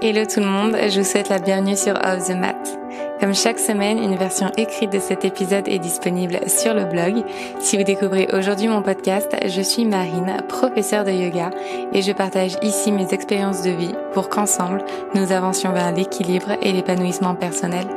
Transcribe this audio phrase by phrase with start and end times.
[0.00, 2.78] Hello tout le monde, je vous souhaite la bienvenue sur Off the Mat.
[3.18, 7.24] Comme chaque semaine, une version écrite de cet épisode est disponible sur le blog.
[7.58, 11.50] Si vous découvrez aujourd'hui mon podcast, je suis Marine, professeure de yoga,
[11.92, 14.84] et je partage ici mes expériences de vie pour qu'ensemble,
[15.16, 17.88] nous avancions vers l'équilibre et l'épanouissement personnel.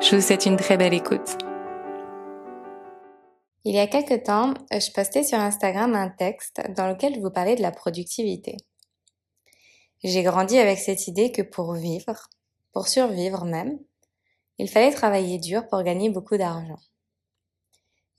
[0.00, 1.36] Je vous souhaite une très belle écoute.
[3.66, 7.30] Il y a quelques temps, je postais sur Instagram un texte dans lequel je vous
[7.30, 8.56] parlais de la productivité.
[10.02, 12.30] J'ai grandi avec cette idée que pour vivre,
[12.72, 13.78] pour survivre même,
[14.58, 16.78] il fallait travailler dur pour gagner beaucoup d'argent.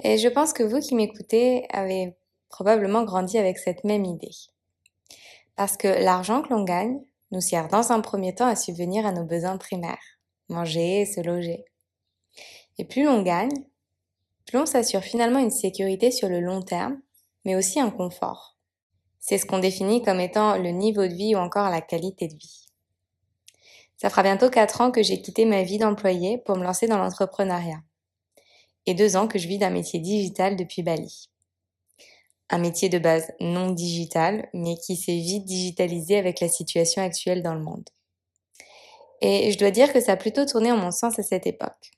[0.03, 2.15] Et je pense que vous qui m'écoutez avez
[2.49, 4.35] probablement grandi avec cette même idée.
[5.55, 9.11] Parce que l'argent que l'on gagne nous sert dans un premier temps à subvenir à
[9.11, 10.19] nos besoins primaires,
[10.49, 11.65] manger, se loger.
[12.77, 13.65] Et plus l'on gagne,
[14.45, 16.99] plus on s'assure finalement une sécurité sur le long terme,
[17.45, 18.57] mais aussi un confort.
[19.21, 22.33] C'est ce qu'on définit comme étant le niveau de vie ou encore la qualité de
[22.33, 22.67] vie.
[23.97, 26.97] Ça fera bientôt quatre ans que j'ai quitté ma vie d'employé pour me lancer dans
[26.97, 27.81] l'entrepreneuriat.
[28.87, 31.29] Et deux ans que je vis d'un métier digital depuis Bali.
[32.49, 37.43] Un métier de base non digital, mais qui s'est vite digitalisé avec la situation actuelle
[37.43, 37.87] dans le monde.
[39.21, 41.91] Et je dois dire que ça a plutôt tourné en mon sens à cette époque.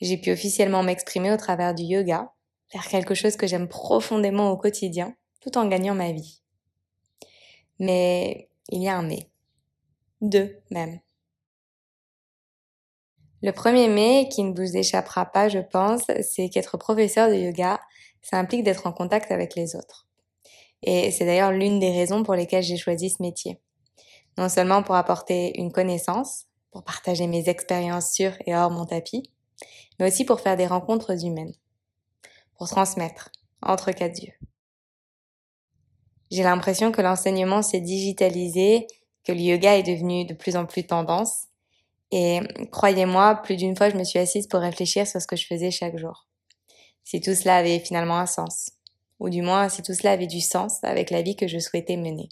[0.00, 2.32] J'ai pu officiellement m'exprimer au travers du yoga,
[2.68, 6.43] faire quelque chose que j'aime profondément au quotidien, tout en gagnant ma vie.
[7.78, 9.28] Mais il y a un mais.
[10.20, 11.00] Deux même.
[13.42, 17.78] Le premier mais qui ne vous échappera pas, je pense, c'est qu'être professeur de yoga,
[18.22, 20.08] ça implique d'être en contact avec les autres.
[20.82, 23.60] Et c'est d'ailleurs l'une des raisons pour lesquelles j'ai choisi ce métier.
[24.38, 29.30] Non seulement pour apporter une connaissance, pour partager mes expériences sur et hors mon tapis,
[29.98, 31.54] mais aussi pour faire des rencontres humaines,
[32.56, 33.30] pour transmettre
[33.62, 34.32] entre quatre yeux.
[36.34, 38.88] J'ai l'impression que l'enseignement s'est digitalisé,
[39.22, 41.44] que le yoga est devenu de plus en plus tendance.
[42.10, 42.40] Et
[42.72, 45.70] croyez-moi, plus d'une fois, je me suis assise pour réfléchir sur ce que je faisais
[45.70, 46.26] chaque jour.
[47.04, 48.72] Si tout cela avait finalement un sens.
[49.20, 51.96] Ou du moins, si tout cela avait du sens avec la vie que je souhaitais
[51.96, 52.28] mener.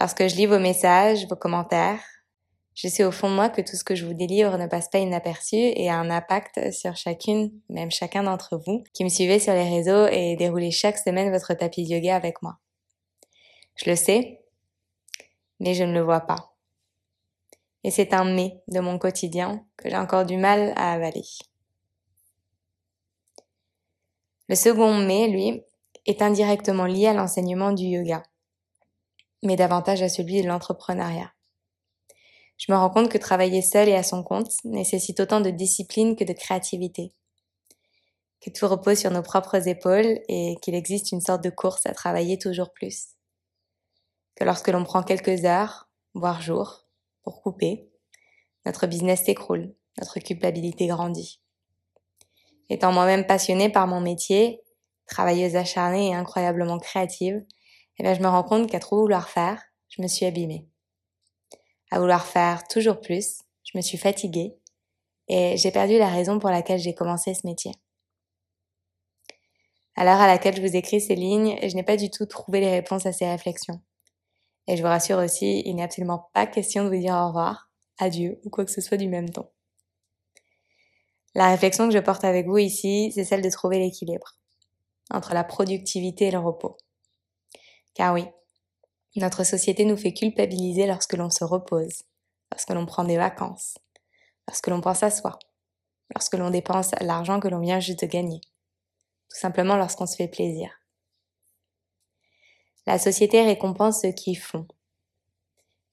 [0.00, 2.02] Lorsque je lis vos messages, vos commentaires,
[2.74, 4.88] je sais au fond de moi que tout ce que je vous délivre ne passe
[4.88, 9.38] pas inaperçu et a un impact sur chacune, même chacun d'entre vous, qui me suivez
[9.38, 12.58] sur les réseaux et déroulez chaque semaine votre tapis de yoga avec moi.
[13.76, 14.40] Je le sais,
[15.60, 16.52] mais je ne le vois pas.
[17.84, 21.24] Et c'est un mais de mon quotidien que j'ai encore du mal à avaler.
[24.48, 25.62] Le second mais, lui,
[26.06, 28.24] est indirectement lié à l'enseignement du yoga,
[29.44, 31.33] mais davantage à celui de l'entrepreneuriat
[32.56, 36.16] je me rends compte que travailler seul et à son compte nécessite autant de discipline
[36.16, 37.12] que de créativité.
[38.40, 41.92] Que tout repose sur nos propres épaules et qu'il existe une sorte de course à
[41.92, 43.08] travailler toujours plus.
[44.36, 46.86] Que lorsque l'on prend quelques heures, voire jours,
[47.22, 47.90] pour couper,
[48.66, 51.40] notre business s'écroule, notre culpabilité grandit.
[52.70, 54.62] Étant moi-même passionnée par mon métier,
[55.06, 57.44] travailleuse acharnée et incroyablement créative,
[57.98, 60.66] eh bien, je me rends compte qu'à trop vouloir faire, je me suis abîmée
[61.94, 64.56] à vouloir faire toujours plus, je me suis fatiguée
[65.28, 67.70] et j'ai perdu la raison pour laquelle j'ai commencé ce métier.
[69.94, 72.58] À l'heure à laquelle je vous écris ces lignes, je n'ai pas du tout trouvé
[72.58, 73.80] les réponses à ces réflexions.
[74.66, 77.70] Et je vous rassure aussi, il n'est absolument pas question de vous dire au revoir,
[77.98, 79.48] adieu ou quoi que ce soit du même ton.
[81.36, 84.34] La réflexion que je porte avec vous ici, c'est celle de trouver l'équilibre
[85.12, 86.76] entre la productivité et le repos.
[87.94, 88.26] Car oui,
[89.20, 92.02] notre société nous fait culpabiliser lorsque l'on se repose,
[92.50, 93.78] lorsque l'on prend des vacances,
[94.48, 95.38] lorsque l'on pense à soi,
[96.14, 98.40] lorsque l'on dépense l'argent que l'on vient juste de gagner,
[99.30, 100.70] tout simplement lorsqu'on se fait plaisir.
[102.86, 104.66] La société récompense ceux qui font.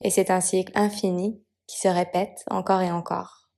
[0.04, 3.50] Et c'est un cycle infini qui se répète encore et encore.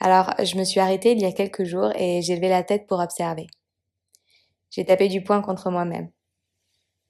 [0.00, 2.86] Alors, je me suis arrêtée il y a quelques jours et j'ai levé la tête
[2.86, 3.48] pour observer.
[4.70, 6.10] J'ai tapé du poing contre moi-même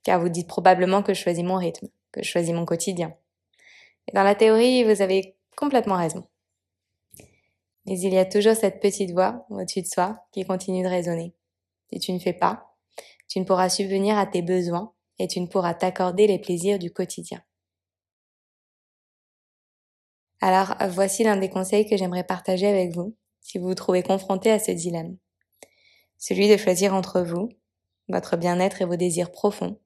[0.03, 3.15] car vous dites probablement que je choisis mon rythme, que je choisis mon quotidien.
[4.07, 6.27] Et dans la théorie, vous avez complètement raison.
[7.87, 11.35] Mais il y a toujours cette petite voix au-dessus de soi qui continue de résonner.
[11.93, 12.75] Si tu ne fais pas,
[13.29, 16.93] tu ne pourras subvenir à tes besoins et tu ne pourras t'accorder les plaisirs du
[16.93, 17.43] quotidien.
[20.41, 24.51] Alors, voici l'un des conseils que j'aimerais partager avec vous si vous vous trouvez confronté
[24.51, 25.17] à ce dilemme.
[26.19, 27.49] Celui de choisir entre vous,
[28.09, 29.81] votre bien-être et vos désirs profonds,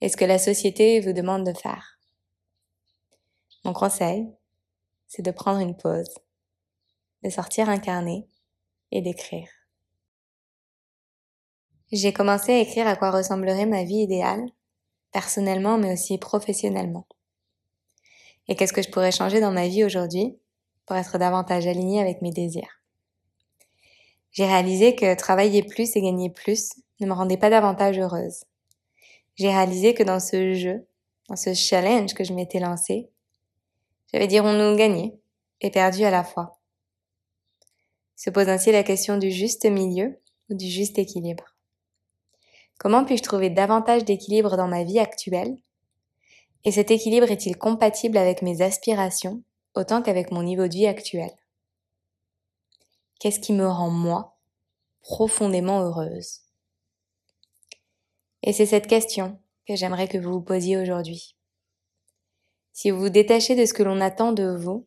[0.00, 1.98] et ce que la société vous demande de faire.
[3.64, 4.26] Mon conseil,
[5.06, 6.14] c'est de prendre une pause,
[7.22, 7.78] de sortir un
[8.90, 9.48] et d'écrire.
[11.90, 14.44] J'ai commencé à écrire à quoi ressemblerait ma vie idéale,
[15.10, 17.06] personnellement mais aussi professionnellement.
[18.46, 20.38] Et qu'est-ce que je pourrais changer dans ma vie aujourd'hui
[20.86, 22.82] pour être davantage alignée avec mes désirs?
[24.32, 28.44] J'ai réalisé que travailler plus et gagner plus ne me rendait pas davantage heureuse.
[29.38, 30.86] J'ai réalisé que dans ce jeu,
[31.28, 33.08] dans ce challenge que je m'étais lancé,
[34.12, 35.20] j'avais dirons-nous gagné
[35.60, 36.58] et perdu à la fois.
[38.16, 40.18] Se pose ainsi la question du juste milieu
[40.50, 41.54] ou du juste équilibre.
[42.78, 45.56] Comment puis-je trouver davantage d'équilibre dans ma vie actuelle?
[46.64, 49.42] Et cet équilibre est-il compatible avec mes aspirations
[49.74, 51.30] autant qu'avec mon niveau de vie actuel?
[53.20, 54.36] Qu'est-ce qui me rend moi
[55.00, 56.47] profondément heureuse?
[58.42, 61.36] Et c'est cette question que j'aimerais que vous vous posiez aujourd'hui.
[62.72, 64.86] Si vous vous détachez de ce que l'on attend de vous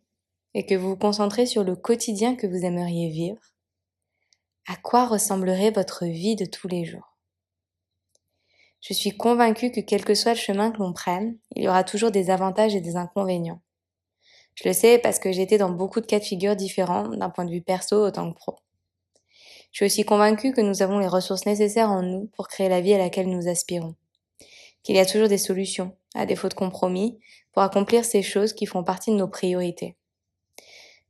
[0.54, 3.42] et que vous vous concentrez sur le quotidien que vous aimeriez vivre,
[4.68, 7.18] à quoi ressemblerait votre vie de tous les jours?
[8.80, 11.84] Je suis convaincue que quel que soit le chemin que l'on prenne, il y aura
[11.84, 13.62] toujours des avantages et des inconvénients.
[14.56, 17.46] Je le sais parce que été dans beaucoup de cas de figure différents d'un point
[17.46, 18.56] de vue perso autant que pro.
[19.72, 22.82] Je suis aussi convaincue que nous avons les ressources nécessaires en nous pour créer la
[22.82, 23.96] vie à laquelle nous aspirons.
[24.84, 27.20] Qu'il y a toujours des solutions, à défaut de compromis,
[27.54, 29.96] pour accomplir ces choses qui font partie de nos priorités.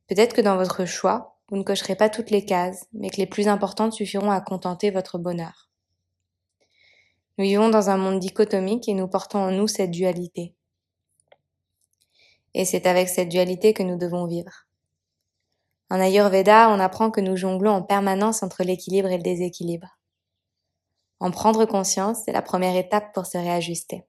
[0.06, 3.26] Peut-être que dans votre choix, vous ne cocherez pas toutes les cases, mais que les
[3.26, 5.68] plus importantes suffiront à contenter votre bonheur.
[7.38, 10.54] Nous vivons dans un monde dichotomique et nous portons en nous cette dualité.
[12.54, 14.66] Et c'est avec cette dualité que nous devons vivre.
[15.92, 19.98] En Ayurveda, on apprend que nous jonglons en permanence entre l'équilibre et le déséquilibre.
[21.20, 24.04] En prendre conscience, c'est la première étape pour se réajuster.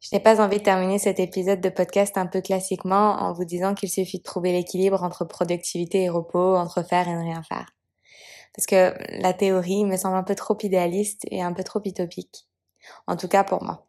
[0.00, 3.46] Je n'ai pas envie de terminer cet épisode de podcast un peu classiquement en vous
[3.46, 7.42] disant qu'il suffit de trouver l'équilibre entre productivité et repos, entre faire et ne rien
[7.42, 7.72] faire
[8.56, 12.48] parce que la théorie me semble un peu trop idéaliste et un peu trop utopique.
[13.06, 13.86] En tout cas pour moi.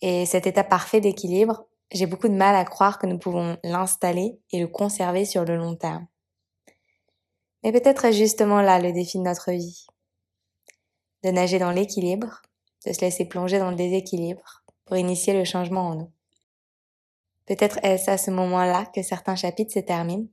[0.00, 4.40] Et cet état parfait d'équilibre, j'ai beaucoup de mal à croire que nous pouvons l'installer
[4.50, 6.06] et le conserver sur le long terme.
[7.62, 9.86] Mais peut-être est justement là le défi de notre vie.
[11.22, 12.42] De nager dans l'équilibre,
[12.86, 16.12] de se laisser plonger dans le déséquilibre pour initier le changement en nous.
[17.46, 20.28] Peut-être est-ce à ce moment-là que certains chapitres se terminent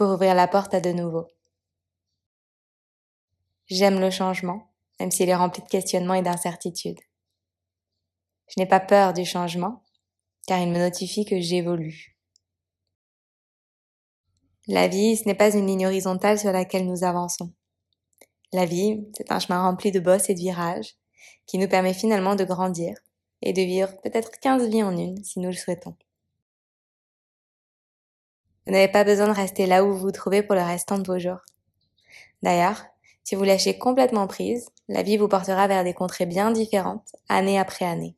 [0.00, 1.28] pour ouvrir la porte à de nouveaux.
[3.66, 7.00] J'aime le changement, même s'il est rempli de questionnements et d'incertitudes.
[8.48, 9.84] Je n'ai pas peur du changement,
[10.50, 12.18] car il me notifie que j'évolue.
[14.66, 17.52] La vie, ce n'est pas une ligne horizontale sur laquelle nous avançons.
[18.52, 20.96] La vie, c'est un chemin rempli de bosses et de virages,
[21.46, 22.96] qui nous permet finalement de grandir
[23.42, 25.94] et de vivre peut-être 15 vies en une, si nous le souhaitons.
[28.66, 31.06] Vous n'avez pas besoin de rester là où vous vous trouvez pour le restant de
[31.06, 31.44] vos jours.
[32.42, 32.86] D'ailleurs,
[33.22, 37.56] si vous lâchez complètement prise, la vie vous portera vers des contrées bien différentes, année
[37.56, 38.16] après année.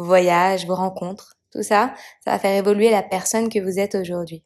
[0.00, 1.92] Vos voyages, vos rencontres, tout ça,
[2.24, 4.42] ça va faire évoluer la personne que vous êtes aujourd'hui.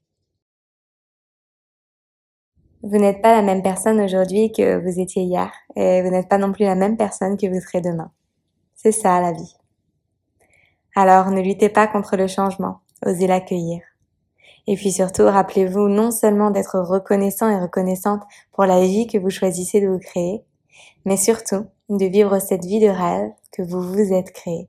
[2.83, 6.39] Vous n'êtes pas la même personne aujourd'hui que vous étiez hier, et vous n'êtes pas
[6.39, 8.11] non plus la même personne que vous serez demain.
[8.75, 9.55] C'est ça la vie.
[10.97, 13.81] Alors ne luttez pas contre le changement, osez l'accueillir.
[14.67, 19.31] Et puis surtout, rappelez-vous non seulement d'être reconnaissant et reconnaissante pour la vie que vous
[19.31, 20.43] choisissez de vous créer,
[21.05, 24.69] mais surtout de vivre cette vie de rêve que vous vous êtes créée.